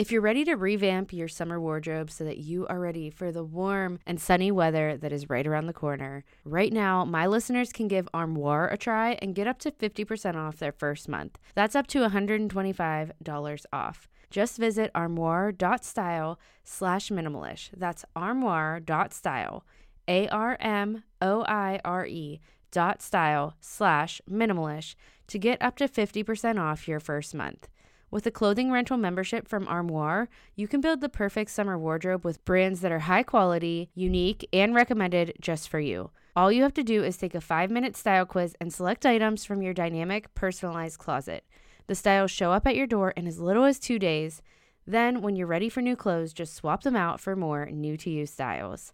[0.00, 3.44] If you're ready to revamp your summer wardrobe so that you are ready for the
[3.44, 7.86] warm and sunny weather that is right around the corner, right now, my listeners can
[7.86, 11.38] give Armoire a try and get up to 50% off their first month.
[11.54, 14.08] That's up to $125 off.
[14.30, 17.68] Just visit armoire.style slash minimalish.
[17.76, 19.66] That's armoire.style,
[20.08, 22.40] A R M O I R E
[22.70, 24.94] dot style slash minimalish
[25.26, 27.68] to get up to 50% off your first month.
[28.10, 32.44] With a clothing rental membership from Armoire, you can build the perfect summer wardrobe with
[32.44, 36.10] brands that are high quality, unique, and recommended just for you.
[36.34, 39.44] All you have to do is take a five minute style quiz and select items
[39.44, 41.44] from your dynamic, personalized closet.
[41.86, 44.42] The styles show up at your door in as little as two days.
[44.86, 48.10] Then, when you're ready for new clothes, just swap them out for more new to
[48.10, 48.92] you styles.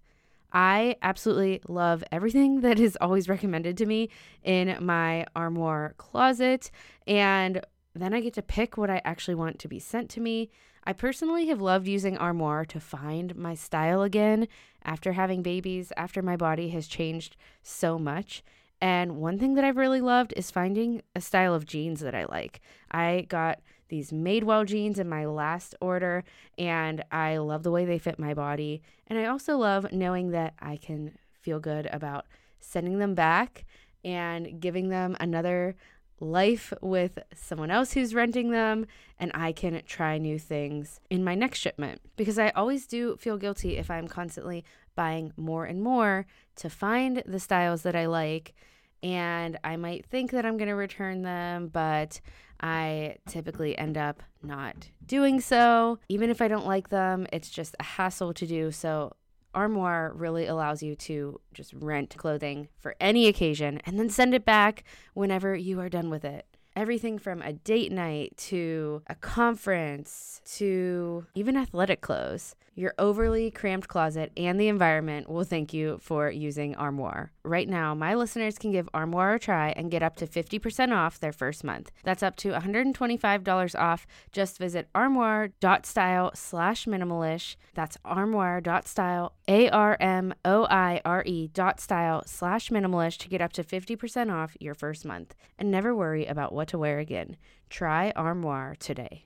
[0.52, 4.10] I absolutely love everything that is always recommended to me
[4.42, 6.70] in my Armoire closet.
[7.06, 7.62] And
[8.00, 10.50] then I get to pick what I actually want to be sent to me.
[10.84, 14.46] I personally have loved using Armoire to find my style again
[14.84, 18.44] after having babies, after my body has changed so much.
[18.80, 22.26] And one thing that I've really loved is finding a style of jeans that I
[22.26, 22.60] like.
[22.90, 26.24] I got these Madewell jeans in my last order,
[26.58, 28.82] and I love the way they fit my body.
[29.06, 32.26] And I also love knowing that I can feel good about
[32.60, 33.64] sending them back
[34.04, 35.76] and giving them another
[36.20, 38.86] life with someone else who's renting them
[39.18, 42.00] and I can try new things in my next shipment.
[42.16, 44.64] Because I always do feel guilty if I'm constantly
[44.94, 48.54] buying more and more to find the styles that I like
[49.02, 52.20] and I might think that I'm going to return them but
[52.60, 55.98] I typically end up not doing so.
[56.08, 59.12] Even if I don't like them it's just a hassle to do so
[59.56, 64.44] Armoire really allows you to just rent clothing for any occasion and then send it
[64.44, 66.46] back whenever you are done with it.
[66.76, 72.54] Everything from a date night to a conference to even athletic clothes.
[72.78, 77.32] Your overly cramped closet and the environment will thank you for using Armoire.
[77.42, 81.18] Right now, my listeners can give Armoire a try and get up to 50% off
[81.18, 81.90] their first month.
[82.04, 84.06] That's up to $125 off.
[84.30, 87.56] Just visit armoire.style slash minimalish.
[87.72, 93.40] That's armoire.style, A R M O I R E dot style slash minimalish to get
[93.40, 95.34] up to 50% off your first month.
[95.58, 97.38] And never worry about what to wear again.
[97.70, 99.25] Try Armoire today.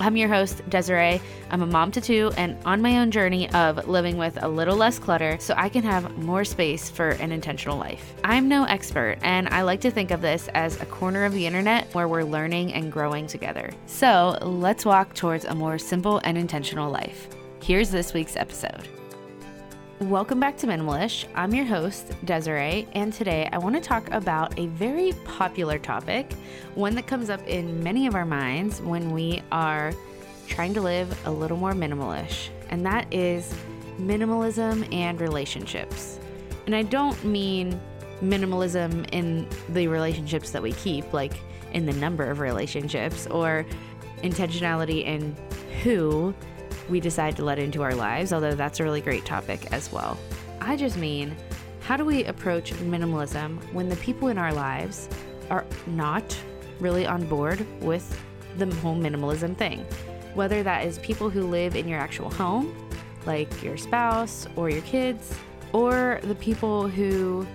[0.00, 1.20] I'm your host, Desiree.
[1.50, 4.76] I'm a mom to two and on my own journey of living with a little
[4.76, 8.14] less clutter so I can have more space for an intentional life.
[8.24, 11.46] I'm no expert, and I like to think of this as a corner of the
[11.46, 13.70] internet where we're learning and growing together.
[13.86, 17.28] So let's walk towards a more simple and intentional life.
[17.62, 18.88] Here's this week's episode.
[20.00, 21.26] Welcome back to Minimalish.
[21.34, 26.32] I'm your host, Desiree, and today I want to talk about a very popular topic,
[26.74, 29.92] one that comes up in many of our minds when we are
[30.48, 33.54] trying to live a little more minimalish, and that is
[33.98, 36.18] minimalism and relationships.
[36.64, 37.78] And I don't mean
[38.22, 41.34] minimalism in the relationships that we keep, like
[41.74, 43.66] in the number of relationships, or
[44.22, 45.36] intentionality in
[45.82, 46.34] who
[46.90, 50.18] we decide to let into our lives, although that's a really great topic as well.
[50.60, 51.34] I just mean,
[51.80, 55.08] how do we approach minimalism when the people in our lives
[55.48, 56.38] are not
[56.80, 58.20] really on board with
[58.58, 59.86] the whole minimalism thing?
[60.34, 62.74] Whether that is people who live in your actual home
[63.26, 65.34] like your spouse or your kids,
[65.72, 67.46] or the people who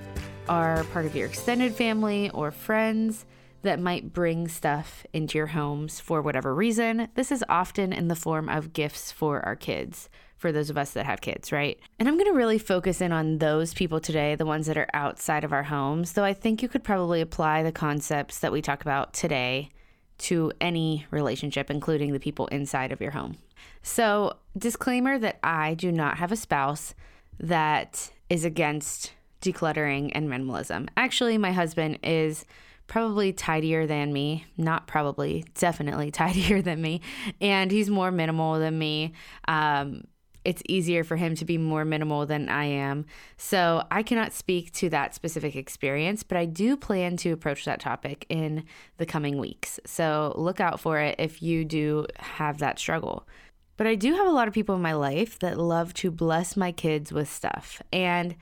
[0.48, 3.26] are part of your extended family or friends
[3.66, 7.10] that might bring stuff into your homes for whatever reason.
[7.16, 10.92] This is often in the form of gifts for our kids, for those of us
[10.92, 11.80] that have kids, right?
[12.00, 14.90] And I'm going to really focus in on those people today, the ones that are
[14.94, 18.62] outside of our homes, though I think you could probably apply the concepts that we
[18.62, 19.70] talk about today
[20.18, 23.38] to any relationship, including the people inside of your home.
[23.82, 26.96] So, disclaimer that I do not have a spouse
[27.40, 30.88] that is against decluttering and minimalism.
[30.98, 32.46] Actually, my husband is
[32.88, 34.46] probably tidier than me.
[34.58, 37.02] Not probably, definitely tidier than me.
[37.42, 39.14] And he's more minimal than me.
[39.48, 40.04] Um,
[40.46, 43.06] it's easier for him to be more minimal than I am.
[43.36, 47.80] So I cannot speak to that specific experience, but I do plan to approach that
[47.80, 48.64] topic in
[48.98, 49.80] the coming weeks.
[49.86, 53.28] So look out for it if you do have that struggle.
[53.76, 56.56] But I do have a lot of people in my life that love to bless
[56.56, 58.36] my kids with stuff and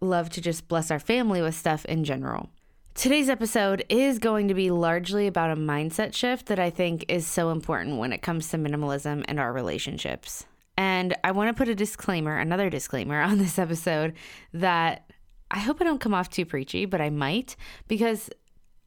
[0.00, 2.50] love to just bless our family with stuff in general.
[2.98, 7.28] Today's episode is going to be largely about a mindset shift that I think is
[7.28, 10.46] so important when it comes to minimalism and our relationships.
[10.76, 14.14] And I want to put a disclaimer, another disclaimer on this episode
[14.52, 15.12] that
[15.48, 17.54] I hope I don't come off too preachy, but I might
[17.86, 18.30] because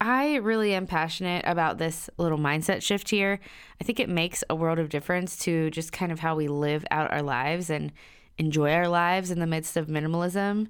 [0.02, 3.40] I really am passionate about this little mindset shift here.
[3.80, 6.84] I think it makes a world of difference to just kind of how we live
[6.92, 7.94] out our lives and
[8.38, 10.68] enjoy our lives in the midst of minimalism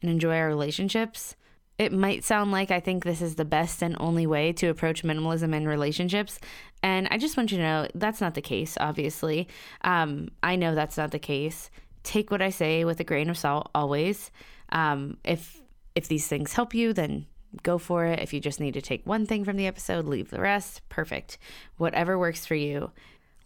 [0.00, 1.34] and enjoy our relationships
[1.78, 5.02] it might sound like I think this is the best and only way to approach
[5.02, 6.38] minimalism in relationships.
[6.82, 9.48] And I just want you to know that's not the case, obviously.
[9.82, 11.70] Um, I know that's not the case.
[12.04, 14.30] Take what I say with a grain of salt always.
[14.70, 15.60] Um, if
[15.94, 17.26] if these things help you, then
[17.62, 18.20] go for it.
[18.20, 20.82] If you just need to take one thing from the episode, leave the rest.
[20.88, 21.38] Perfect.
[21.76, 22.90] Whatever works for you.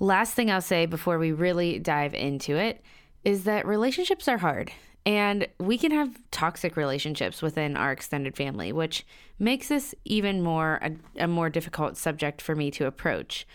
[0.01, 2.83] Last thing I'll say before we really dive into it
[3.25, 4.73] is that relationships are hard.
[5.06, 9.06] And we can have toxic relationships within our extended family, which
[9.39, 13.47] makes this even more a, a, more difficult subject for me to approach.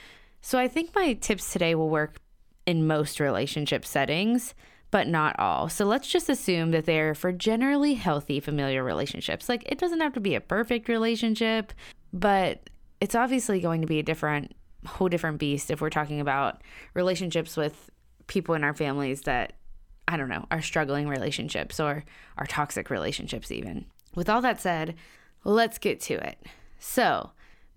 [0.41, 2.17] So I think my tips today will work
[2.65, 4.55] in most relationship settings,
[4.89, 5.69] but not all.
[5.69, 9.47] So let's just assume that they're for generally healthy familiar relationships.
[9.47, 11.73] Like it doesn't have to be a perfect relationship,
[12.11, 12.69] but
[12.99, 14.55] it's obviously going to be a different
[14.85, 16.61] whole different beast if we're talking about
[16.93, 17.89] relationships with
[18.27, 19.53] people in our families that
[20.07, 22.03] I don't know, our struggling relationships or
[22.37, 23.85] our toxic relationships, even.
[24.15, 24.95] With all that said,
[25.43, 26.37] let's get to it.
[26.79, 27.31] So,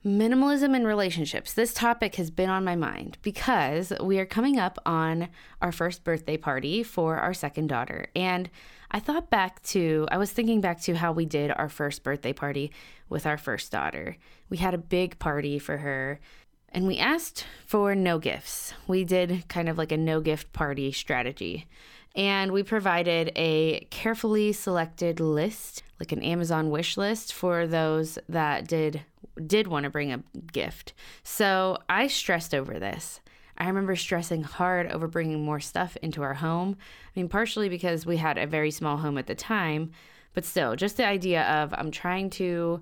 [0.06, 1.52] minimalism in relationships.
[1.52, 5.28] This topic has been on my mind because we are coming up on
[5.61, 8.08] our first birthday party for our second daughter.
[8.14, 8.49] And
[8.90, 12.32] I thought back to, I was thinking back to how we did our first birthday
[12.32, 12.70] party
[13.08, 14.17] with our first daughter.
[14.49, 16.20] We had a big party for her
[16.69, 18.75] and we asked for no gifts.
[18.87, 21.67] We did kind of like a no gift party strategy
[22.16, 28.66] and we provided a carefully selected list, like an Amazon wish list for those that
[28.66, 29.04] did
[29.46, 30.94] did want to bring a gift.
[31.22, 33.20] So I stressed over this.
[33.58, 36.76] I remember stressing hard over bringing more stuff into our home.
[37.14, 39.92] I mean, partially because we had a very small home at the time,
[40.32, 42.80] but still, just the idea of I'm trying to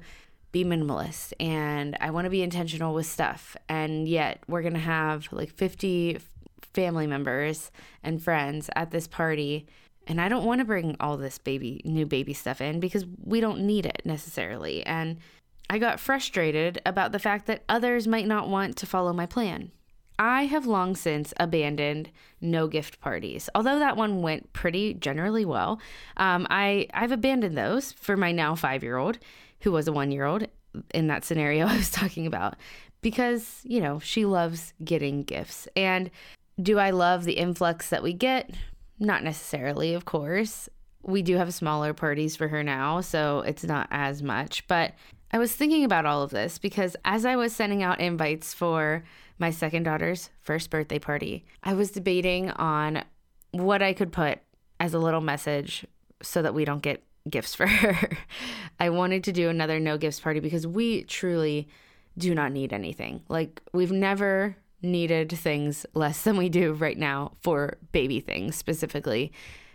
[0.53, 3.57] be minimalist and I want to be intentional with stuff.
[3.69, 6.19] And yet, we're going to have like 50
[6.75, 7.71] family members
[8.03, 9.67] and friends at this party
[10.07, 13.41] and I don't want to bring all this baby new baby stuff in because we
[13.41, 14.85] don't need it necessarily.
[14.85, 15.19] And
[15.71, 19.71] I got frustrated about the fact that others might not want to follow my plan.
[20.19, 23.49] I have long since abandoned no gift parties.
[23.55, 25.81] Although that one went pretty generally well,
[26.17, 29.19] um, I, I've abandoned those for my now five year old,
[29.61, 30.47] who was a one year old
[30.93, 32.55] in that scenario I was talking about,
[33.01, 35.67] because, you know, she loves getting gifts.
[35.75, 36.11] And
[36.61, 38.51] do I love the influx that we get?
[38.99, 40.69] Not necessarily, of course.
[41.03, 44.67] We do have smaller parties for her now, so it's not as much.
[44.67, 44.93] But
[45.33, 49.05] I was thinking about all of this because as I was sending out invites for
[49.39, 53.05] my second daughter's first birthday party, I was debating on
[53.51, 54.39] what I could put
[54.81, 55.87] as a little message
[56.23, 58.11] so that we don't get gifts for her.
[58.81, 61.69] I wanted to do another no gifts party because we truly
[62.17, 63.23] do not need anything.
[63.29, 69.33] Like, we've never needed things less than we do right now for baby things specifically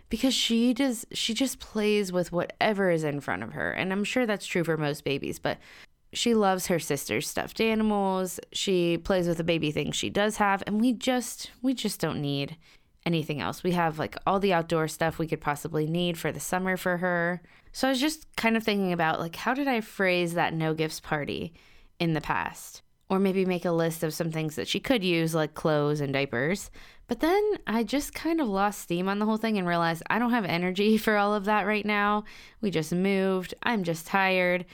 [0.08, 3.70] because she does she just plays with whatever is in front of her.
[3.70, 5.58] And i'm sure that's true for most babies but
[6.12, 8.40] she loves her sister's stuffed animals.
[8.52, 12.20] She plays with the baby things she does have and we just we just don't
[12.20, 12.56] need
[13.06, 13.62] anything else.
[13.62, 16.98] We have like all the outdoor stuff we could possibly need for the summer for
[16.98, 17.40] her.
[17.72, 20.74] So i was just kind of thinking about like how did i phrase that no
[20.74, 21.54] gifts party
[22.00, 25.34] in the past or maybe make a list of some things that she could use,
[25.34, 26.70] like clothes and diapers,
[27.08, 30.20] But then I just kind of lost steam on the whole thing and realized I
[30.20, 32.22] don't have energy for all of that right now.
[32.60, 33.52] We just moved.
[33.64, 34.64] I'm just tired.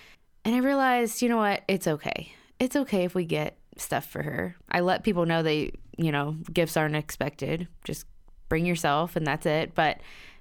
[0.45, 1.62] And I realized, you know what?
[1.66, 2.35] It's okay.
[2.61, 4.55] It's okay if we get stuff for her.
[4.71, 7.69] I let people know they, you know, gifts aren't expected.
[7.85, 8.05] Just
[8.50, 9.75] bring yourself and that's it.
[9.75, 10.00] But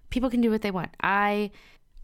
[0.09, 0.89] people can do what they want.
[1.01, 1.51] I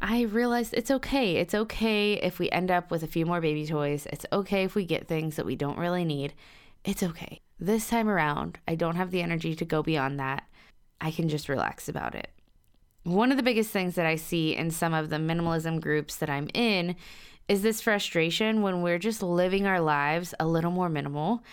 [0.01, 1.35] I realized it's okay.
[1.35, 4.07] It's okay if we end up with a few more baby toys.
[4.11, 6.33] It's okay if we get things that we don't really need.
[6.83, 7.41] It's okay.
[7.59, 10.43] This time around, I don't have the energy to go beyond that.
[10.99, 12.31] I can just relax about it.
[13.03, 16.29] One of the biggest things that I see in some of the minimalism groups that
[16.29, 16.95] I'm in
[17.47, 21.43] is this frustration when we're just living our lives a little more minimal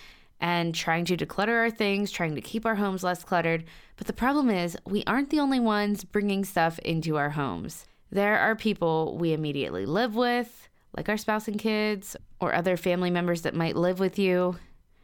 [0.41, 3.65] and trying to declutter our things, trying to keep our homes less cluttered.
[3.97, 7.85] But the problem is, we aren't the only ones bringing stuff into our homes.
[8.11, 13.11] There are people we immediately live with, like our spouse and kids, or other family
[13.11, 14.57] members that might live with you.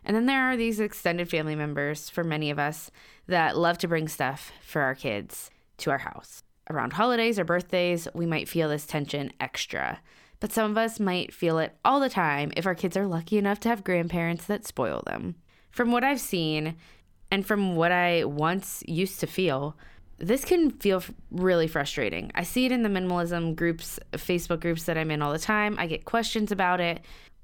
[0.04, 2.90] And then there are these extended family members for many of us
[3.26, 6.42] that love to bring stuff for our kids to our house.
[6.70, 10.00] Around holidays or birthdays, we might feel this tension extra
[10.44, 13.38] but some of us might feel it all the time if our kids are lucky
[13.38, 15.36] enough to have grandparents that spoil them.
[15.70, 16.76] From what I've seen,
[17.30, 19.74] and from what I once used to feel,
[20.18, 22.30] this can feel really frustrating.
[22.34, 25.76] I see it in the minimalism groups, Facebook groups that I'm in all the time.
[25.78, 27.00] I get questions about it.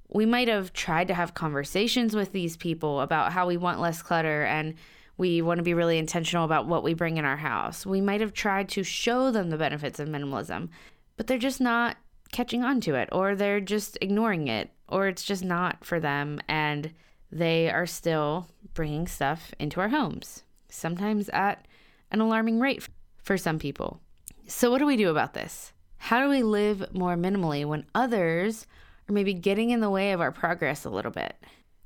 [0.08, 4.02] We might have tried to have conversations with these people about how we want less
[4.02, 4.74] clutter and
[5.16, 7.84] we want to be really intentional about what we bring in our house.
[7.84, 10.70] We might have tried to show them the benefits of minimalism,
[11.16, 11.96] but they're just not
[12.32, 16.40] catching on to it or they're just ignoring it or it's just not for them
[16.48, 16.92] and
[17.30, 21.66] they are still bringing stuff into our homes, sometimes at
[22.11, 22.88] an alarming rate
[23.19, 24.00] for some people.
[24.47, 25.73] So, what do we do about this?
[25.99, 28.67] How do we live more minimally when others
[29.09, 31.37] are maybe getting in the way of our progress a little bit?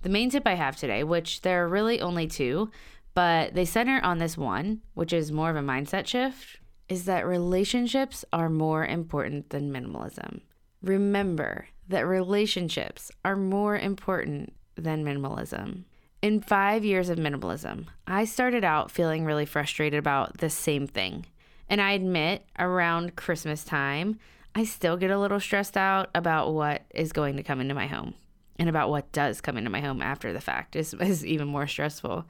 [0.02, 2.70] The main tip I have today, which there are really only two,
[3.14, 7.26] but they center on this one, which is more of a mindset shift, is that
[7.26, 10.40] relationships are more important than minimalism.
[10.82, 15.84] Remember that relationships are more important than minimalism.
[16.24, 21.26] In five years of minimalism, I started out feeling really frustrated about the same thing.
[21.68, 24.18] And I admit, around Christmas time,
[24.54, 27.88] I still get a little stressed out about what is going to come into my
[27.88, 28.14] home.
[28.58, 31.66] And about what does come into my home after the fact is, is even more
[31.66, 32.24] stressful.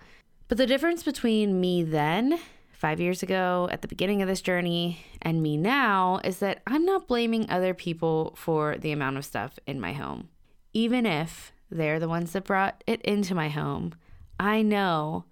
[0.49, 2.41] But the difference between me then
[2.73, 6.85] five years ago at the beginning of this journey and me now is that I'm
[6.85, 10.31] not blaming other people for the amount of stuff in my home.
[10.73, 13.95] Even if they're the ones that brought it into my home,
[14.39, 15.25] I know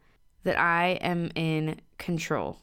[0.44, 2.58] that I am in control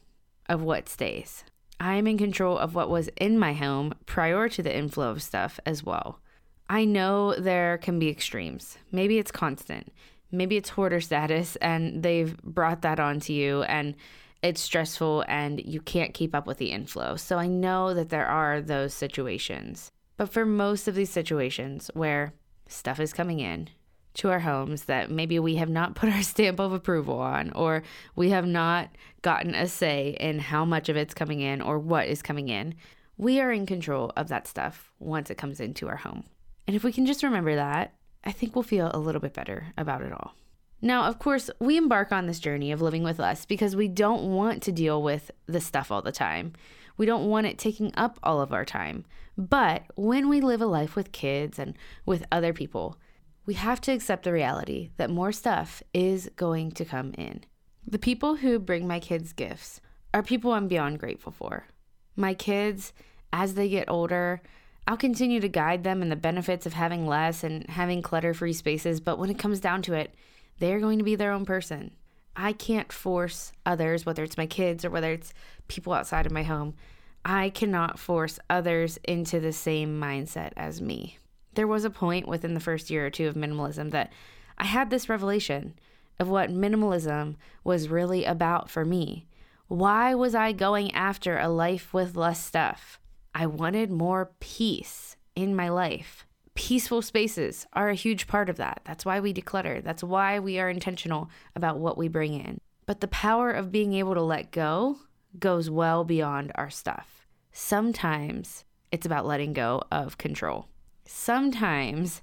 [0.48, 1.44] of what stays.
[1.78, 5.22] I am in control of what was in my home prior to the inflow of
[5.22, 6.20] stuff as well.
[6.68, 8.76] I know there can be extremes.
[8.92, 9.92] Maybe it's constant.
[10.30, 13.94] Maybe it's hoarder status and they've brought that onto you and
[14.42, 17.16] it's stressful and you can't keep up with the inflow.
[17.16, 19.90] So I know that there are those situations.
[20.16, 22.34] But for most of these situations where
[22.70, 23.68] stuff is coming in
[24.14, 27.82] to our homes that maybe we have not put our stamp of approval on, or
[28.16, 28.90] we have not
[29.22, 32.74] gotten a say in how much of it's coming in or what is coming in,
[33.16, 36.24] we are in control of that stuff once it comes into our home.
[36.66, 39.68] And if we can just remember that, I think we'll feel a little bit better
[39.76, 40.34] about it all.
[40.82, 44.34] Now, of course, we embark on this journey of living with less because we don't
[44.34, 46.54] want to deal with the stuff all the time.
[46.96, 49.04] We don't want it taking up all of our time.
[49.40, 52.98] But when we live a life with kids and with other people,
[53.46, 57.44] we have to accept the reality that more stuff is going to come in.
[57.86, 59.80] The people who bring my kids gifts
[60.12, 61.68] are people I'm beyond grateful for.
[62.16, 62.92] My kids,
[63.32, 64.42] as they get older,
[64.86, 68.52] I'll continue to guide them in the benefits of having less and having clutter free
[68.52, 70.14] spaces, but when it comes down to it,
[70.58, 71.92] they're going to be their own person.
[72.36, 75.32] I can't force others, whether it's my kids or whether it's
[75.66, 76.74] people outside of my home,
[77.24, 81.18] I cannot force others into the same mindset as me.
[81.54, 84.12] There was a point within the first year or two of minimalism that
[84.56, 85.74] I had this revelation
[86.18, 89.26] of what minimalism was really about for me.
[89.68, 93.00] Why was I going after a life with less stuff?
[93.34, 96.26] I wanted more peace in my life
[96.60, 98.82] peaceful spaces are a huge part of that.
[98.84, 99.82] That's why we declutter.
[99.82, 102.60] That's why we are intentional about what we bring in.
[102.84, 104.98] But the power of being able to let go
[105.38, 107.26] goes well beyond our stuff.
[107.52, 110.66] Sometimes it's about letting go of control.
[111.06, 112.22] Sometimes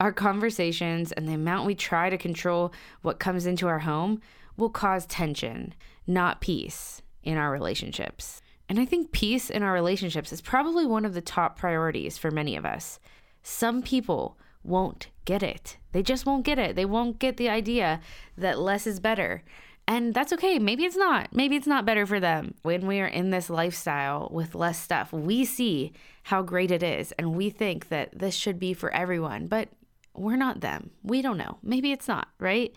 [0.00, 4.20] our conversations and the amount we try to control what comes into our home
[4.56, 5.74] will cause tension,
[6.06, 8.40] not peace in our relationships.
[8.68, 12.30] And I think peace in our relationships is probably one of the top priorities for
[12.30, 12.98] many of us.
[13.42, 15.76] Some people won't get it.
[15.92, 16.74] They just won't get it.
[16.74, 18.00] They won't get the idea
[18.38, 19.42] that less is better.
[19.86, 20.58] And that's okay.
[20.58, 21.34] Maybe it's not.
[21.34, 22.54] Maybe it's not better for them.
[22.62, 25.92] When we are in this lifestyle with less stuff, we see
[26.24, 29.68] how great it is and we think that this should be for everyone, but
[30.14, 30.90] we're not them.
[31.02, 31.58] We don't know.
[31.62, 32.74] Maybe it's not, right?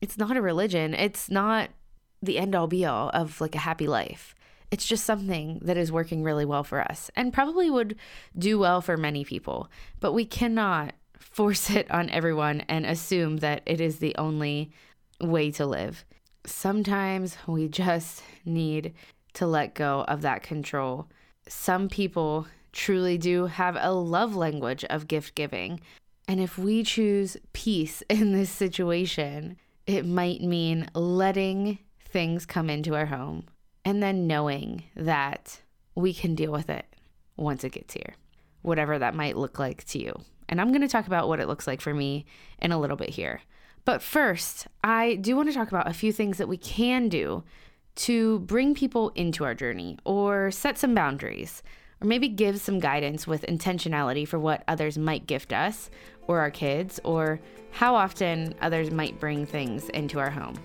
[0.00, 0.94] It's not a religion.
[0.94, 1.70] It's not
[2.22, 4.34] the end all be all of like a happy life.
[4.70, 7.96] It's just something that is working really well for us and probably would
[8.36, 13.62] do well for many people, but we cannot force it on everyone and assume that
[13.64, 14.72] it is the only
[15.20, 16.04] way to live.
[16.44, 18.94] Sometimes we just need
[19.34, 21.08] to let go of that control.
[21.48, 25.80] Some people truly do have a love language of gift giving.
[26.26, 32.94] And if we choose peace in this situation, it might mean letting things come into
[32.94, 33.44] our home
[33.84, 35.60] and then knowing that
[35.94, 36.86] we can deal with it
[37.36, 38.14] once it gets here,
[38.62, 40.12] whatever that might look like to you.
[40.48, 42.24] And I'm going to talk about what it looks like for me
[42.58, 43.40] in a little bit here.
[43.88, 47.42] But first, I do want to talk about a few things that we can do
[47.94, 51.62] to bring people into our journey or set some boundaries
[52.02, 55.88] or maybe give some guidance with intentionality for what others might gift us
[56.26, 57.40] or our kids or
[57.70, 60.56] how often others might bring things into our home.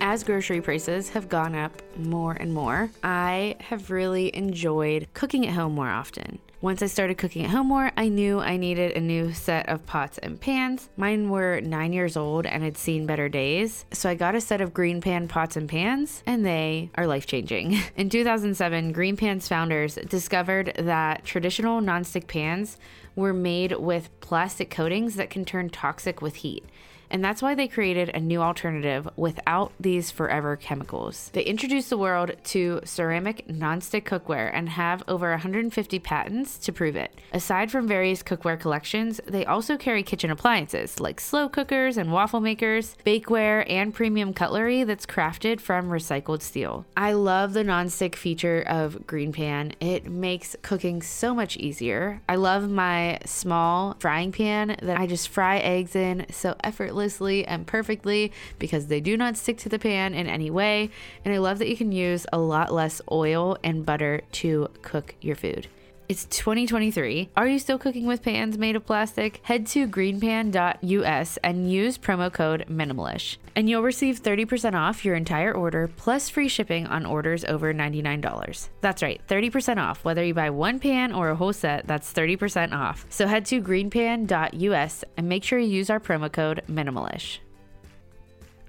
[0.00, 5.54] As grocery prices have gone up more and more, I have really enjoyed cooking at
[5.54, 6.40] home more often.
[6.66, 9.86] Once I started cooking at home more, I knew I needed a new set of
[9.86, 10.88] pots and pans.
[10.96, 14.60] Mine were nine years old and had seen better days, so I got a set
[14.60, 17.78] of Green Pan pots and pans, and they are life changing.
[17.96, 22.78] In 2007, Green Pan's founders discovered that traditional nonstick pans
[23.14, 26.64] were made with plastic coatings that can turn toxic with heat
[27.10, 31.30] and that's why they created a new alternative without these forever chemicals.
[31.32, 36.96] They introduced the world to ceramic nonstick cookware and have over 150 patents to prove
[36.96, 37.14] it.
[37.32, 42.40] Aside from various cookware collections, they also carry kitchen appliances like slow cookers and waffle
[42.40, 46.86] makers, bakeware, and premium cutlery that's crafted from recycled steel.
[46.96, 49.74] I love the nonstick feature of Green Pan.
[49.80, 52.20] It makes cooking so much easier.
[52.28, 57.46] I love my small frying pan that I just fry eggs in so effortlessly effortlessly
[57.46, 60.90] and perfectly because they do not stick to the pan in any way.
[61.24, 65.14] And I love that you can use a lot less oil and butter to cook
[65.20, 65.68] your food.
[66.08, 67.30] It's 2023.
[67.36, 69.40] Are you still cooking with pans made of plastic?
[69.42, 75.52] Head to greenpan.us and use promo code minimalish, and you'll receive 30% off your entire
[75.52, 78.68] order plus free shipping on orders over $99.
[78.82, 80.04] That's right, 30% off.
[80.04, 83.04] Whether you buy one pan or a whole set, that's 30% off.
[83.08, 87.38] So head to greenpan.us and make sure you use our promo code minimalish.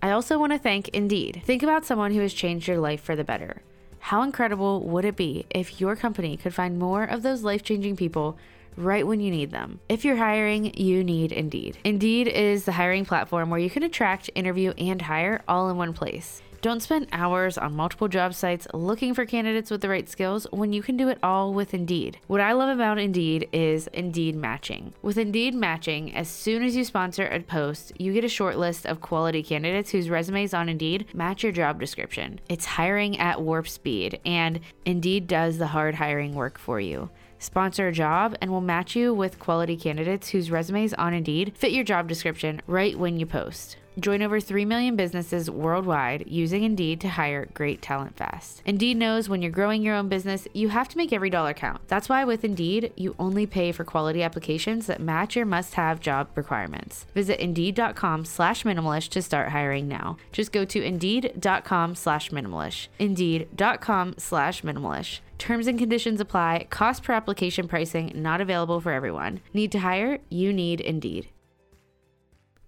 [0.02, 1.43] I also want to thank Indeed.
[1.45, 3.62] Think about someone who has changed your life for the better.
[4.08, 7.98] How incredible would it be if your company could find more of those life changing
[7.98, 8.38] people
[8.78, 9.82] right when you need them?
[9.89, 11.78] If you're hiring, you need Indeed.
[11.84, 15.91] Indeed is the hiring platform where you can attract, interview, and hire all in one
[15.91, 16.41] place.
[16.62, 20.74] Don't spend hours on multiple job sites looking for candidates with the right skills when
[20.74, 22.17] you can do it all with Indeed.
[22.26, 24.93] What I love about Indeed is Indeed matching.
[25.04, 28.88] With Indeed matching, as soon as you sponsor a post, you get a short list
[28.88, 32.39] of quality candidates whose resumes on Indeed match your job description.
[32.50, 37.12] It's hiring at warp speed, and Indeed does the hard hiring work for you.
[37.38, 41.72] Sponsor a job and we'll match you with quality candidates whose resumes on Indeed fit
[41.72, 43.78] your job description right when you post.
[43.99, 48.62] Join over 3 million businesses worldwide using Indeed to hire great talent fast.
[48.63, 51.81] Indeed knows when you're growing your own business, you have to make every dollar count.
[51.88, 56.29] That's why with Indeed, you only pay for quality applications that match your must-have job
[56.36, 57.07] requirements.
[57.15, 60.17] Visit Indeed.com slash minimalish to start hiring now.
[60.31, 62.89] Just go to Indeed.com slash minimalish.
[62.99, 65.21] Indeed.com slash minimalish.
[65.39, 66.67] Terms and conditions apply.
[66.69, 69.41] Cost per application pricing not available for everyone.
[69.55, 70.19] Need to hire?
[70.29, 71.29] You need Indeed.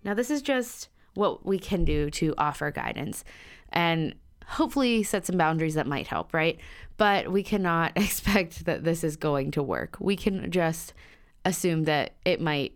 [0.03, 0.89] Now, this is just
[1.19, 3.23] what we can do to offer guidance
[3.69, 4.15] and
[4.47, 6.59] hopefully set some boundaries that might help, right?
[6.97, 9.97] But we cannot expect that this is going to work.
[9.99, 10.93] We can just
[11.45, 12.73] assume that it might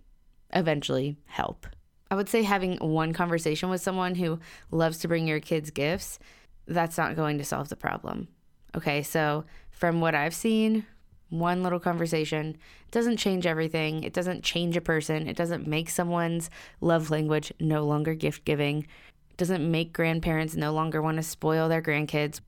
[0.54, 1.66] eventually help.
[2.12, 6.20] I would say having one conversation with someone who loves to bring your kids gifts,
[6.68, 8.28] that's not going to solve the problem.
[8.76, 10.86] Okay, so from what I've seen,
[11.34, 12.58] one little conversation
[12.92, 14.04] doesn't change everything.
[14.04, 15.28] It doesn't change a person.
[15.28, 18.86] It doesn't make someone's love language no longer gift giving.
[19.32, 22.40] It doesn't make grandparents no longer want to spoil their grandkids.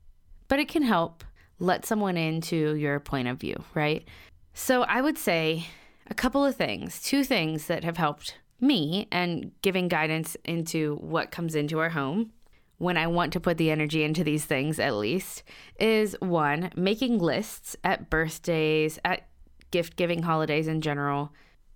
[0.48, 1.24] But it can help
[1.58, 4.06] let someone into your point of view, right?
[4.54, 5.66] So I would say
[6.08, 11.30] a couple of things, two things that have helped me and giving guidance into what
[11.30, 12.30] comes into our home
[12.78, 15.42] when I want to put the energy into these things, at least,
[15.80, 19.26] is one, making lists at birthdays, at
[19.70, 21.32] gift giving holidays in general,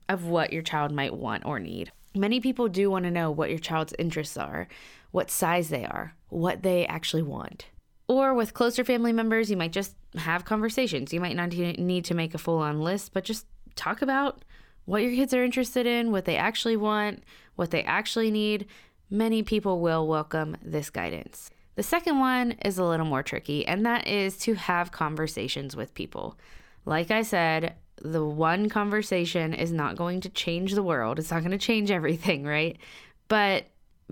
[0.09, 1.93] of what your child might want or need.
[2.15, 4.69] Many people do want to know what your child's interests are,
[5.11, 7.67] what size they are, what they actually want.
[8.09, 11.13] Or with closer family members, you might just have conversations.
[11.13, 14.45] You might not need to make a full on list, but just talk about
[14.85, 17.23] what your kids are interested in, what they actually want,
[17.55, 18.67] what they actually need.
[19.13, 21.51] Many people will welcome this guidance.
[21.75, 25.95] The second one is a little more tricky, and that is to have conversations with
[25.95, 26.39] people.
[26.85, 31.19] Like I said, the one conversation is not going to change the world.
[31.19, 32.79] It's not going to change everything, right?
[33.27, 33.67] But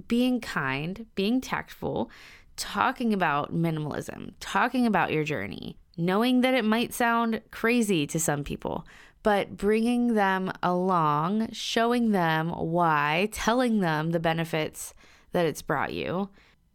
[0.08, 2.11] being kind, being tactful,
[2.56, 8.42] talking about minimalism, talking about your journey, knowing that it might sound crazy to some
[8.42, 8.84] people,
[9.29, 14.95] but bringing them along, showing them why, telling them the benefits
[15.33, 16.31] that it's brought you,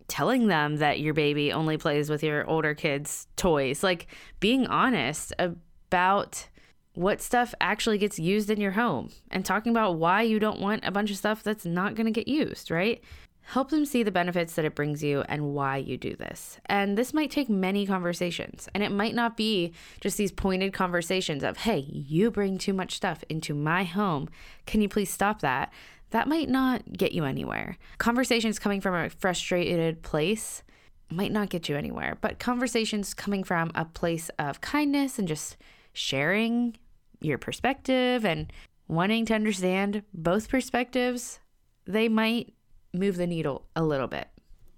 [0.08, 4.06] telling them that your baby only plays with your older kids' toys, like
[4.40, 6.48] being honest about
[6.94, 10.86] what stuff actually gets used in your home and talking about why you don't want
[10.86, 13.04] a bunch of stuff that's not going to get used, right?
[13.44, 16.58] Help them see the benefits that it brings you and why you do this.
[16.66, 18.70] And this might take many conversations.
[18.74, 22.96] And it might not be just these pointed conversations of, hey, you bring too much
[22.96, 24.30] stuff into my home.
[24.66, 25.72] Can you please stop that?
[26.12, 27.78] That might not get you anywhere.
[27.98, 30.64] Conversations coming from a frustrated place
[31.10, 35.58] might not get you anywhere, but conversations coming from a place of kindness and just
[35.92, 36.76] sharing
[37.20, 38.52] your perspective and
[38.88, 41.40] wanting to understand both perspectives,
[41.86, 42.54] they might
[42.94, 44.30] move the needle a little bit.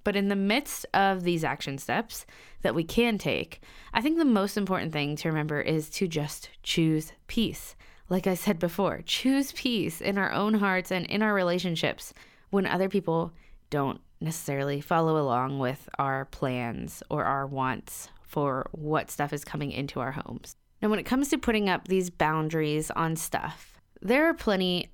[0.03, 2.25] But in the midst of these action steps
[2.61, 3.61] that we can take,
[3.93, 7.75] I think the most important thing to remember is to just choose peace.
[8.07, 12.13] Like I said before, choose peace in our own hearts and in our relationships
[12.51, 13.33] when other people
[13.71, 19.71] don't necessarily follow along with our plans or our wants for what stuff is coming
[19.71, 20.55] into our homes.
[20.81, 24.91] Now, when it comes to putting up these boundaries on stuff, there are plenty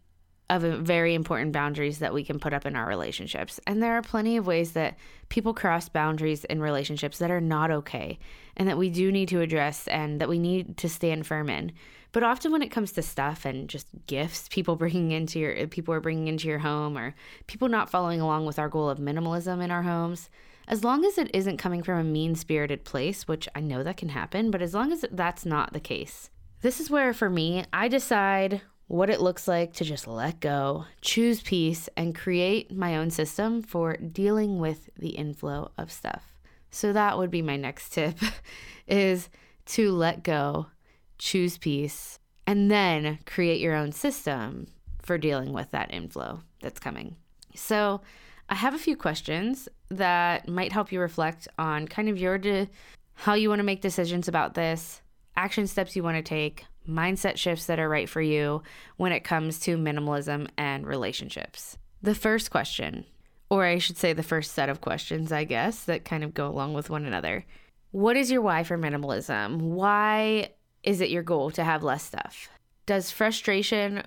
[0.51, 3.59] of uh, very important boundaries that we can put up in our relationships.
[3.65, 4.97] And there are plenty of ways that
[5.29, 8.19] people cross boundaries in relationships that are not okay
[8.57, 11.71] and that we do need to address and that we need to stand firm in.
[12.11, 15.93] But often when it comes to stuff and just gifts, people bringing into your people
[15.93, 17.15] are bringing into your home or
[17.47, 20.29] people not following along with our goal of minimalism in our homes,
[20.67, 24.09] as long as it isn't coming from a mean-spirited place, which I know that can
[24.09, 26.29] happen, but as long as that's not the case.
[26.61, 28.61] This is where for me, I decide
[28.91, 33.62] what it looks like to just let go, choose peace, and create my own system
[33.62, 36.38] for dealing with the inflow of stuff.
[36.71, 38.17] So that would be my next tip
[38.88, 39.30] is
[39.67, 40.65] to let go,
[41.17, 44.67] choose peace, and then create your own system
[45.01, 47.15] for dealing with that inflow that's coming.
[47.56, 48.01] So,
[48.49, 52.67] I have a few questions that might help you reflect on kind of your de-
[53.13, 55.01] how you want to make decisions about this,
[55.38, 58.63] action steps you want to take, mindset shifts that are right for you
[58.98, 61.78] when it comes to minimalism and relationships.
[62.02, 63.06] The first question,
[63.50, 66.48] or I should say the first set of questions, I guess, that kind of go
[66.48, 67.46] along with one another.
[67.91, 69.58] What is your why for minimalism?
[69.58, 70.50] Why
[70.84, 72.50] is it your goal to have less stuff?
[72.86, 74.04] Does frustration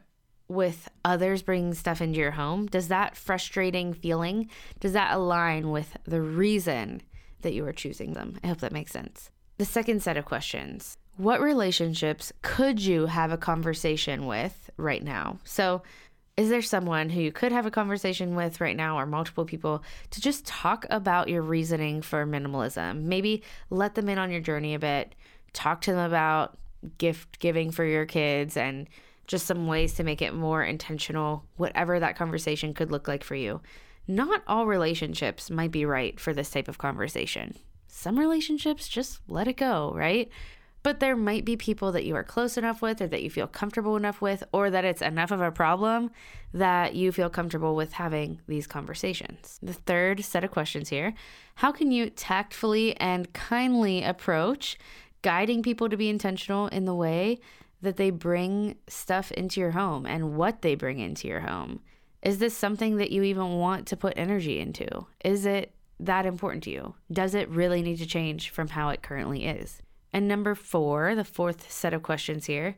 [0.48, 5.96] with others bringing stuff into your home, does that frustrating feeling, does that align with
[6.04, 7.00] the reason
[7.42, 8.38] that you are choosing them?
[8.42, 9.30] I hope that makes sense.
[9.56, 15.38] The second set of questions what relationships could you have a conversation with right now?
[15.44, 15.82] So,
[16.36, 19.84] is there someone who you could have a conversation with right now or multiple people
[20.10, 23.02] to just talk about your reasoning for minimalism?
[23.02, 25.14] Maybe let them in on your journey a bit,
[25.52, 26.58] talk to them about
[26.98, 28.88] gift giving for your kids and
[29.28, 33.36] just some ways to make it more intentional, whatever that conversation could look like for
[33.36, 33.60] you.
[34.08, 37.56] Not all relationships might be right for this type of conversation.
[37.86, 40.28] Some relationships just let it go, right?
[40.84, 43.46] But there might be people that you are close enough with or that you feel
[43.46, 46.10] comfortable enough with or that it's enough of a problem
[46.52, 49.58] that you feel comfortable with having these conversations.
[49.62, 51.14] The third set of questions here
[51.56, 54.76] how can you tactfully and kindly approach
[55.22, 57.40] guiding people to be intentional in the way
[57.80, 61.80] that they bring stuff into your home and what they bring into your home?
[62.22, 65.06] Is this something that you even want to put energy into?
[65.24, 66.94] Is it that important to you?
[67.10, 69.80] Does it really need to change from how it currently is?
[70.14, 72.76] And number four, the fourth set of questions here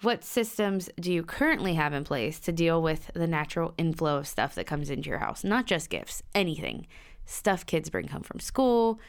[0.00, 4.28] what systems do you currently have in place to deal with the natural inflow of
[4.28, 5.42] stuff that comes into your house?
[5.42, 6.86] Not just gifts, anything.
[7.24, 9.00] Stuff kids bring home from school,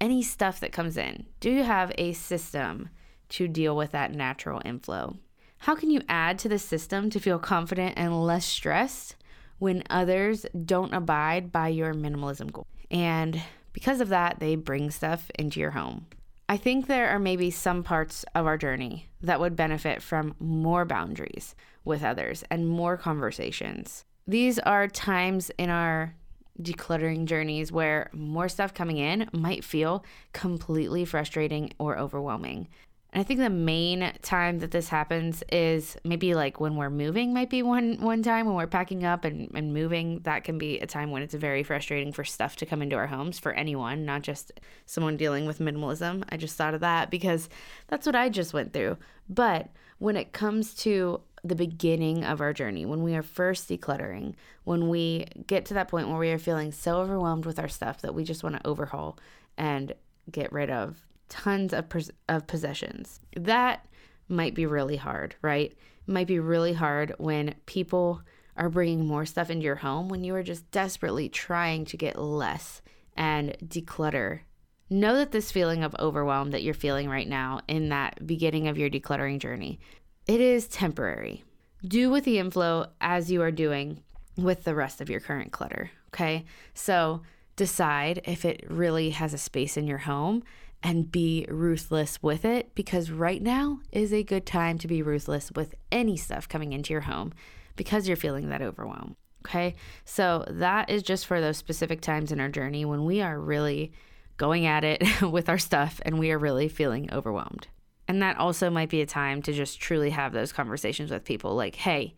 [0.00, 1.26] any stuff that comes in.
[1.40, 2.90] Do you have a system
[3.30, 5.16] to deal with that natural inflow?
[5.58, 9.16] How can you add to the system to feel confident and less stressed
[9.58, 12.68] when others don't abide by your minimalism goal?
[12.88, 16.06] And because of that, they bring stuff into your home.
[16.48, 20.84] I think there are maybe some parts of our journey that would benefit from more
[20.84, 24.04] boundaries with others and more conversations.
[24.28, 26.14] These are times in our
[26.62, 32.68] decluttering journeys where more stuff coming in might feel completely frustrating or overwhelming.
[33.16, 37.32] And I think the main time that this happens is maybe like when we're moving
[37.32, 40.20] might be one one time when we're packing up and, and moving.
[40.24, 43.06] That can be a time when it's very frustrating for stuff to come into our
[43.06, 46.24] homes for anyone, not just someone dealing with minimalism.
[46.28, 47.48] I just thought of that because
[47.86, 48.98] that's what I just went through.
[49.30, 54.34] But when it comes to the beginning of our journey, when we are first decluttering,
[54.64, 58.02] when we get to that point where we are feeling so overwhelmed with our stuff
[58.02, 59.18] that we just want to overhaul
[59.56, 59.94] and
[60.30, 63.20] get rid of tons of, pos- of possessions.
[63.36, 63.86] That
[64.28, 65.72] might be really hard, right?
[65.72, 68.22] It might be really hard when people
[68.56, 72.18] are bringing more stuff into your home when you are just desperately trying to get
[72.18, 72.80] less
[73.16, 74.40] and declutter.
[74.88, 78.78] Know that this feeling of overwhelm that you're feeling right now in that beginning of
[78.78, 79.80] your decluttering journey,
[80.26, 81.44] it is temporary.
[81.86, 84.02] Do with the inflow as you are doing
[84.36, 86.44] with the rest of your current clutter, okay?
[86.74, 87.22] So
[87.56, 90.42] decide if it really has a space in your home
[90.86, 95.50] and be ruthless with it because right now is a good time to be ruthless
[95.50, 97.32] with any stuff coming into your home
[97.74, 99.16] because you're feeling that overwhelm.
[99.44, 99.74] Okay.
[100.04, 103.90] So that is just for those specific times in our journey when we are really
[104.36, 107.66] going at it with our stuff and we are really feeling overwhelmed.
[108.06, 111.56] And that also might be a time to just truly have those conversations with people
[111.56, 112.14] like, hey,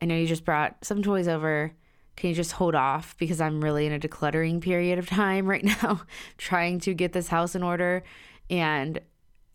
[0.00, 1.72] I know you just brought some toys over
[2.16, 5.64] can you just hold off because I'm really in a decluttering period of time right
[5.64, 6.02] now,
[6.38, 8.02] trying to get this house in order
[8.50, 9.00] and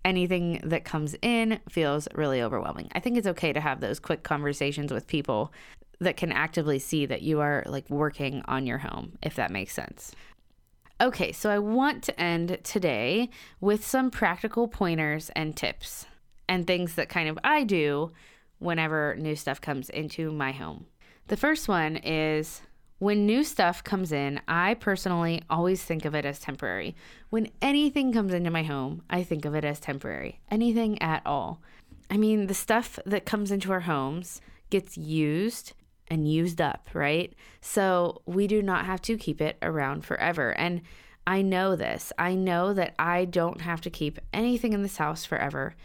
[0.03, 2.89] anything that comes in feels really overwhelming.
[2.93, 5.51] I think it's okay to have those quick conversations with people
[5.99, 9.73] that can actively see that you are like working on your home, if that makes
[9.73, 10.13] sense.
[10.99, 16.05] Okay, so I want to end today with some practical pointers and tips
[16.47, 18.11] and things that kind of I do
[18.59, 20.85] whenever new stuff comes into my home.
[21.27, 22.61] The first one is
[22.99, 26.95] when new stuff comes in, I personally always think of it as temporary.
[27.29, 30.39] When anything comes into my home, I think of it as temporary.
[30.49, 31.61] Anything at all.
[32.09, 35.73] I mean, the stuff that comes into our homes gets used
[36.07, 37.33] and used up, right?
[37.59, 40.51] So we do not have to keep it around forever.
[40.57, 40.81] And
[41.27, 42.13] I know this.
[42.17, 45.75] I know that I don't have to keep anything in this house forever.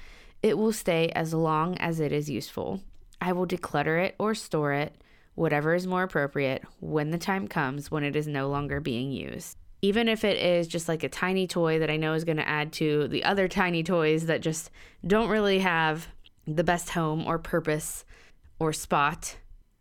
[0.41, 2.81] It will stay as long as it is useful.
[3.21, 4.95] I will declutter it or store it
[5.35, 9.57] whatever is more appropriate when the time comes when it is no longer being used.
[9.81, 12.49] Even if it is just like a tiny toy that I know is going to
[12.49, 14.71] add to the other tiny toys that just
[15.05, 16.09] don't really have
[16.47, 18.05] the best home or purpose
[18.59, 19.37] or spot,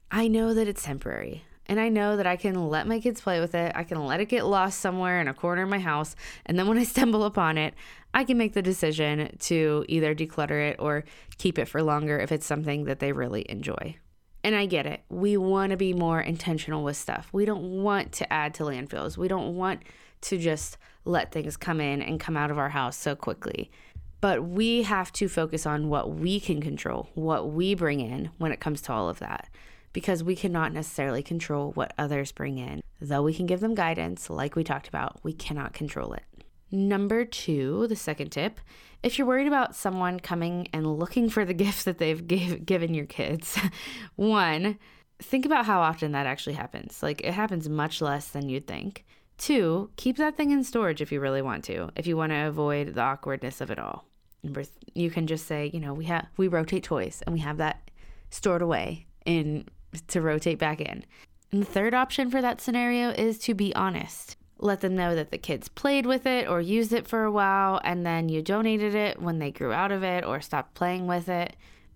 [0.10, 1.44] I know that it's temporary.
[1.68, 3.72] And I know that I can let my kids play with it.
[3.76, 6.16] I can let it get lost somewhere in a corner of my house.
[6.46, 7.76] And then when I stumble upon it,
[8.14, 11.06] I can make the decision to either declutter it or
[11.38, 13.96] keep it for longer if it's something that they really enjoy.
[14.44, 15.04] And I get it.
[15.10, 17.30] We want to be more intentional with stuff.
[17.32, 19.18] We don't want to add to landfills.
[19.18, 19.84] We don't want
[20.22, 23.72] to just let things come in and come out of our house so quickly.
[24.20, 28.52] But we have to focus on what we can control, what we bring in when
[28.52, 29.50] it comes to all of that,
[29.94, 32.82] because we cannot necessarily control what others bring in.
[33.00, 36.24] Though we can give them guidance, like we talked about, we cannot control it.
[36.72, 38.60] Number two, the second tip
[39.04, 42.94] if you're worried about someone coming and looking for the gift that they've give, given
[42.94, 43.58] your kids,
[44.16, 44.78] one,
[45.20, 47.02] think about how often that actually happens.
[47.02, 49.06] Like it happens much less than you'd think.
[49.38, 52.48] Two, keep that thing in storage if you really want to, if you want to
[52.48, 54.06] avoid the awkwardness of it all.
[54.44, 57.40] Number th- you can just say, you know, we have we rotate toys and we
[57.40, 57.90] have that
[58.30, 59.68] stored away in
[60.08, 61.04] to rotate back in.
[61.52, 65.32] And the third option for that scenario is to be honest let them know that
[65.32, 68.96] the kids played with it or used it for a while and then you donated
[68.96, 71.56] it when they grew out of it or stopped playing with it.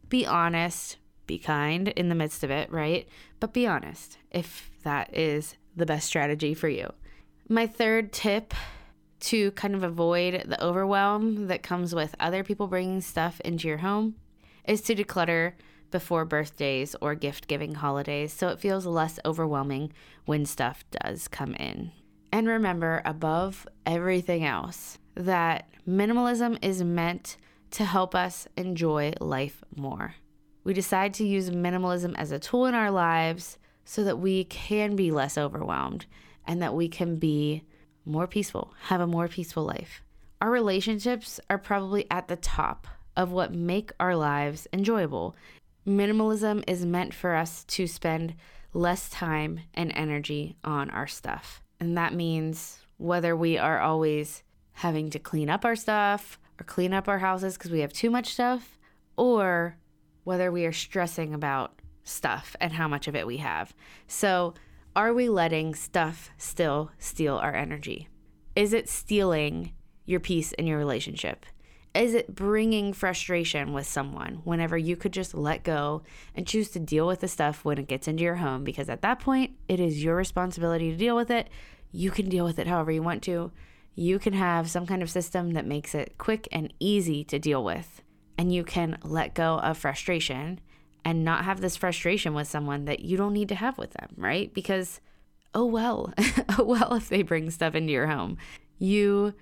[0.10, 0.98] Be honest,
[1.28, 3.08] be kind in the midst of it, right?
[3.40, 6.92] But be honest if that is the best strategy for you.
[7.48, 8.54] My third tip
[9.22, 13.78] to kind of avoid the overwhelm that comes with other people bringing stuff into your
[13.78, 14.16] home
[14.66, 15.54] is to declutter
[15.92, 19.92] before birthdays or gift giving holidays so it feels less overwhelming
[20.26, 21.92] when stuff does come in.
[22.32, 27.38] And remember, above everything else, that minimalism is meant
[27.72, 30.16] to help us enjoy life more.
[30.64, 34.96] We decide to use minimalism as a tool in our lives so that we can
[34.96, 36.06] be less overwhelmed
[36.48, 37.64] and that we can be
[38.06, 40.02] more peaceful, have a more peaceful life.
[40.42, 45.36] Our relationships are probably at the top of what make our lives enjoyable.
[45.88, 48.36] Minimalism is meant for us to spend
[48.74, 51.62] less time and energy on our stuff.
[51.86, 56.96] And that means whether we are always having to clean up our stuff or clean
[56.96, 58.80] up our houses because we have too much stuff,
[59.18, 59.78] or
[60.24, 63.76] whether we are stressing about stuff and how much of it we have.
[64.08, 64.56] So,
[64.96, 68.08] Are we letting stuff still steal our energy?
[68.56, 69.74] Is it stealing
[70.06, 71.46] your peace in your relationship?
[71.94, 76.80] Is it bringing frustration with someone whenever you could just let go and choose to
[76.80, 78.64] deal with the stuff when it gets into your home?
[78.64, 81.50] Because at that point, it is your responsibility to deal with it.
[81.96, 83.54] You can deal with it however you want to.
[83.96, 87.64] You can have some kind of system that makes it quick and easy to deal
[87.64, 88.02] with.
[88.38, 90.60] And you can let go of frustration
[91.06, 94.10] and not have this frustration with someone that you don't need to have with them,
[94.18, 94.54] right?
[94.54, 95.00] Because,
[95.54, 96.14] oh well,
[96.60, 98.38] oh well, if they bring stuff into your home,
[98.78, 99.34] you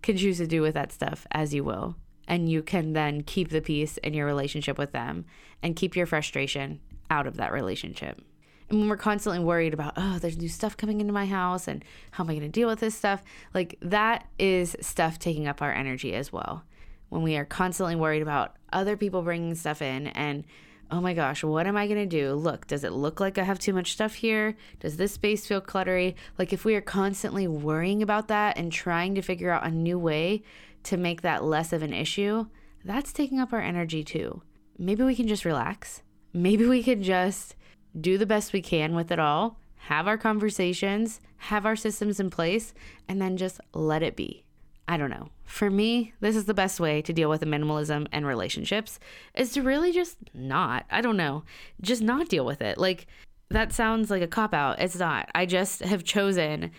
[0.00, 1.94] can choose to do with that stuff as you will.
[2.26, 5.26] And you can then keep the peace in your relationship with them
[5.62, 8.22] and keep your frustration out of that relationship.
[8.70, 11.84] And when we're constantly worried about, oh, there's new stuff coming into my house and
[12.12, 13.22] how am I going to deal with this stuff?
[13.54, 16.64] Like that is stuff taking up our energy as well.
[17.08, 20.44] When we are constantly worried about other people bringing stuff in and
[20.90, 22.34] oh my gosh, what am I going to do?
[22.34, 24.56] Look, does it look like I have too much stuff here?
[24.80, 26.14] Does this space feel cluttery?
[26.38, 29.98] Like, if we are constantly worrying about that and trying to figure out a new
[29.98, 30.42] way
[30.84, 32.46] to make that less of an issue,
[32.84, 34.42] that's taking up our energy too.
[34.78, 36.02] Maybe we can just relax.
[36.32, 37.54] Maybe we could just
[37.98, 42.30] do the best we can with it all, have our conversations, have our systems in
[42.30, 42.74] place,
[43.08, 44.44] and then just let it be.
[44.88, 45.28] I don't know.
[45.44, 48.98] For me, this is the best way to deal with minimalism and relationships
[49.34, 50.86] is to really just not.
[50.90, 51.44] I don't know.
[51.82, 52.78] Just not deal with it.
[52.78, 53.06] Like
[53.50, 54.80] that sounds like a cop out.
[54.80, 55.28] It's not.
[55.34, 56.70] I just have chosen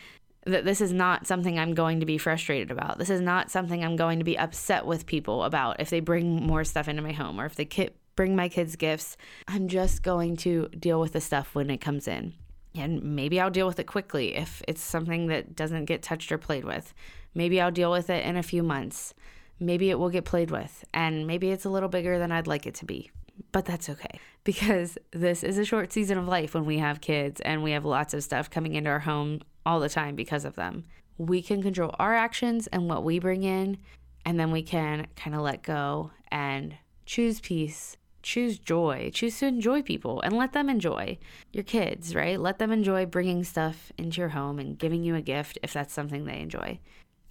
[0.45, 2.97] that this is not something I'm going to be frustrated about.
[2.97, 6.45] This is not something I'm going to be upset with people about if they bring
[6.45, 9.15] more stuff into my home or if they ki- bring my kids gifts.
[9.47, 12.33] I'm just going to deal with the stuff when it comes in.
[12.75, 16.37] And maybe I'll deal with it quickly if it's something that doesn't get touched or
[16.37, 16.93] played with.
[17.33, 19.13] Maybe I'll deal with it in a few months.
[19.57, 22.65] Maybe it will get played with, and maybe it's a little bigger than I'd like
[22.65, 23.09] it to be.
[23.53, 27.39] But that's okay because this is a short season of life when we have kids
[27.39, 30.57] and we have lots of stuff coming into our home all the time because of
[30.57, 30.83] them.
[31.17, 33.77] We can control our actions and what we bring in,
[34.25, 39.47] and then we can kind of let go and choose peace choose joy, choose to
[39.47, 41.17] enjoy people and let them enjoy
[41.51, 42.39] your kids, right?
[42.39, 45.93] Let them enjoy bringing stuff into your home and giving you a gift if that's
[45.93, 46.79] something they enjoy.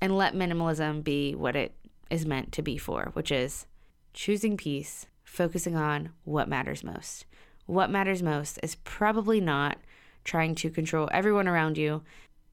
[0.01, 1.75] And let minimalism be what it
[2.11, 3.67] is meant to be for, which is
[4.15, 7.27] choosing peace, focusing on what matters most.
[7.67, 9.79] What matters most is probably not
[10.25, 12.03] trying to control everyone around you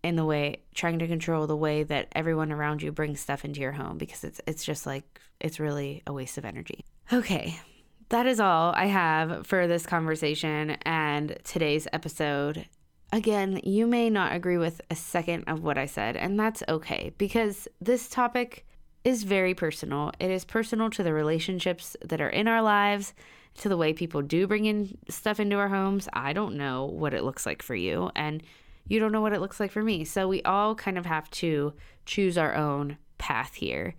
[0.03, 3.59] in the way trying to control the way that everyone around you brings stuff into
[3.59, 6.85] your home because it's it's just like it's really a waste of energy.
[7.11, 7.59] Okay,
[8.09, 12.67] that is all I have for this conversation and today's episode.
[13.11, 17.13] Again, you may not agree with a second of what I said, and that's okay
[17.17, 18.65] because this topic
[19.03, 20.11] is very personal.
[20.19, 23.13] It is personal to the relationships that are in our lives,
[23.55, 26.09] to the way people do bring in stuff into our homes.
[26.13, 28.43] I don't know what it looks like for you, and
[28.87, 30.03] you don't know what it looks like for me.
[30.03, 31.73] So we all kind of have to
[32.05, 33.95] choose our own path here.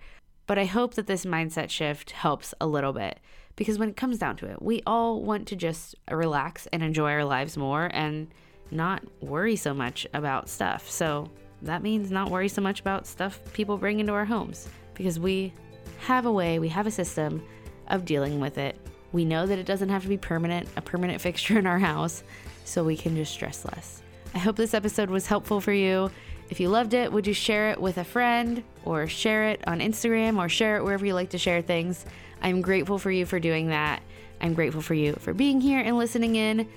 [0.47, 3.19] But I hope that this mindset shift helps a little bit
[3.57, 7.11] because when it comes down to it, we all want to just relax and enjoy
[7.11, 8.29] our lives more and
[8.71, 10.89] not worry so much about stuff.
[10.91, 11.31] So
[11.63, 15.53] that means not worry so much about stuff people bring into our homes because we
[16.01, 17.43] have a way, we have a system
[17.89, 18.77] of dealing with it.
[19.13, 22.23] We know that it doesn't have to be permanent, a permanent fixture in our house,
[22.65, 24.03] so we can just stress less.
[24.35, 26.11] I hope this episode was helpful for you.
[26.51, 29.81] If you loved it, would you share it with a friend or share it on
[29.81, 32.05] Instagram or share it wherever you like to share things?
[32.43, 34.03] I'm grateful for you for doing that.
[34.41, 36.69] I'm grateful for you for being here and listening in.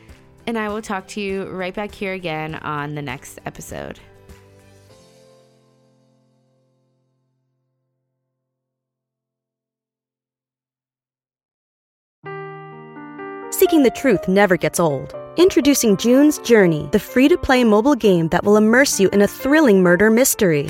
[0.47, 3.99] And I will talk to you right back here again on the next episode.
[13.51, 15.13] Seeking the truth never gets old.
[15.35, 19.27] Introducing June's Journey, the free to play mobile game that will immerse you in a
[19.27, 20.69] thrilling murder mystery.